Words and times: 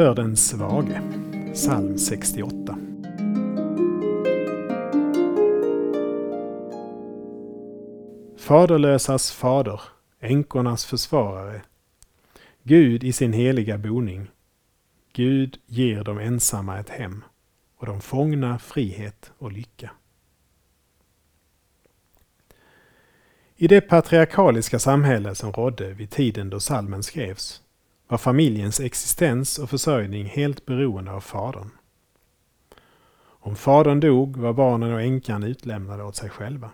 för 0.00 0.14
den 0.14 0.36
svage. 0.36 1.02
Psalm 1.54 1.98
68. 1.98 2.78
Faderlösas 8.38 9.32
fader, 9.32 9.80
änkornas 10.20 10.84
försvarare. 10.84 11.62
Gud 12.62 13.04
i 13.04 13.12
sin 13.12 13.32
heliga 13.32 13.78
boning. 13.78 14.30
Gud 15.12 15.58
ger 15.66 16.04
de 16.04 16.18
ensamma 16.18 16.78
ett 16.78 16.88
hem 16.88 17.24
och 17.76 17.86
de 17.86 18.00
fångna 18.00 18.58
frihet 18.58 19.32
och 19.38 19.52
lycka. 19.52 19.90
I 23.56 23.68
det 23.68 23.80
patriarkaliska 23.80 24.78
samhälle 24.78 25.34
som 25.34 25.52
rådde 25.52 25.92
vid 25.92 26.10
tiden 26.10 26.50
då 26.50 26.60
salmen 26.60 27.02
skrevs 27.02 27.62
var 28.10 28.18
familjens 28.18 28.80
existens 28.80 29.58
och 29.58 29.70
försörjning 29.70 30.26
helt 30.26 30.66
beroende 30.66 31.12
av 31.12 31.20
fadern. 31.20 31.70
Om 33.22 33.56
fadern 33.56 34.00
dog 34.00 34.36
var 34.36 34.52
barnen 34.52 34.92
och 34.92 35.02
änkan 35.02 35.42
utlämnade 35.42 36.02
åt 36.02 36.16
sig 36.16 36.30
själva. 36.30 36.70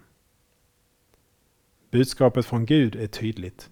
Budskapet 1.91 2.47
från 2.47 2.67
Gud 2.67 2.97
är 2.97 3.07
tydligt. 3.07 3.71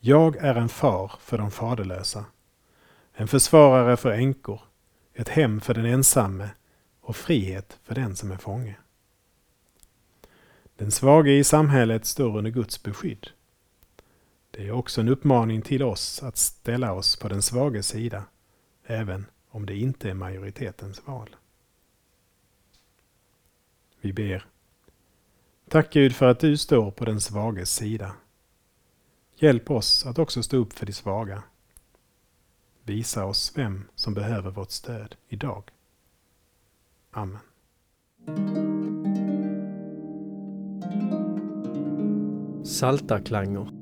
Jag 0.00 0.36
är 0.36 0.54
en 0.54 0.68
far 0.68 1.12
för 1.20 1.38
de 1.38 1.50
faderlösa, 1.50 2.24
en 3.14 3.28
försvarare 3.28 3.96
för 3.96 4.10
änkor, 4.10 4.60
ett 5.14 5.28
hem 5.28 5.60
för 5.60 5.74
den 5.74 5.86
ensamme 5.86 6.48
och 7.00 7.16
frihet 7.16 7.78
för 7.82 7.94
den 7.94 8.16
som 8.16 8.30
är 8.30 8.36
fånge. 8.36 8.76
Den 10.76 10.90
svage 10.90 11.30
i 11.30 11.44
samhället 11.44 12.06
står 12.06 12.38
under 12.38 12.50
Guds 12.50 12.82
beskydd. 12.82 13.30
Det 14.54 14.68
är 14.68 14.72
också 14.72 15.00
en 15.00 15.08
uppmaning 15.08 15.62
till 15.62 15.82
oss 15.82 16.22
att 16.22 16.36
ställa 16.36 16.92
oss 16.92 17.16
på 17.16 17.28
den 17.28 17.42
svages 17.42 17.88
sida, 17.88 18.24
även 18.84 19.26
om 19.48 19.66
det 19.66 19.76
inte 19.76 20.10
är 20.10 20.14
majoritetens 20.14 21.06
val. 21.06 21.36
Vi 24.00 24.12
ber. 24.12 24.46
Tack 25.68 25.92
Gud 25.92 26.14
för 26.14 26.26
att 26.26 26.40
du 26.40 26.56
står 26.56 26.90
på 26.90 27.04
den 27.04 27.20
svages 27.20 27.74
sida. 27.74 28.12
Hjälp 29.34 29.70
oss 29.70 30.06
att 30.06 30.18
också 30.18 30.42
stå 30.42 30.56
upp 30.56 30.72
för 30.72 30.86
de 30.86 30.92
svaga. 30.92 31.42
Visa 32.82 33.24
oss 33.24 33.52
vem 33.56 33.88
som 33.94 34.14
behöver 34.14 34.50
vårt 34.50 34.70
stöd 34.70 35.16
idag. 35.28 35.70
Amen. 37.10 37.38
Saltarklanger 42.64 43.81